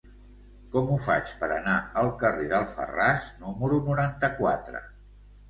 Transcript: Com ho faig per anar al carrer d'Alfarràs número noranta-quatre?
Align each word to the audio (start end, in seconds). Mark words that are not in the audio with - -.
Com 0.75 0.87
ho 0.93 0.95
faig 1.03 1.33
per 1.41 1.49
anar 1.55 1.75
al 2.05 2.09
carrer 2.23 2.47
d'Alfarràs 2.55 3.29
número 3.45 3.79
noranta-quatre? 3.93 4.85